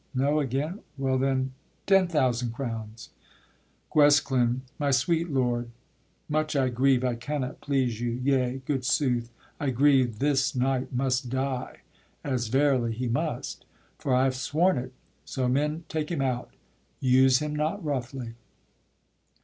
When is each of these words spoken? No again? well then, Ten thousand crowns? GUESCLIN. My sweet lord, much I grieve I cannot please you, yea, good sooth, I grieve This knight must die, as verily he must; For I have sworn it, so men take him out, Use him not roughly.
No 0.15 0.39
again? 0.39 0.79
well 0.97 1.19
then, 1.19 1.53
Ten 1.85 2.07
thousand 2.07 2.53
crowns? 2.53 3.11
GUESCLIN. 3.93 4.63
My 4.79 4.89
sweet 4.89 5.29
lord, 5.29 5.69
much 6.27 6.55
I 6.55 6.69
grieve 6.69 7.03
I 7.03 7.13
cannot 7.13 7.61
please 7.61 8.01
you, 8.01 8.19
yea, 8.23 8.63
good 8.65 8.83
sooth, 8.83 9.29
I 9.59 9.69
grieve 9.69 10.17
This 10.17 10.55
knight 10.55 10.91
must 10.91 11.29
die, 11.29 11.81
as 12.23 12.47
verily 12.47 12.93
he 12.93 13.09
must; 13.09 13.65
For 13.99 14.15
I 14.15 14.23
have 14.23 14.35
sworn 14.35 14.79
it, 14.79 14.93
so 15.23 15.47
men 15.47 15.83
take 15.87 16.09
him 16.09 16.23
out, 16.23 16.51
Use 16.99 17.37
him 17.37 17.55
not 17.55 17.85
roughly. 17.85 18.33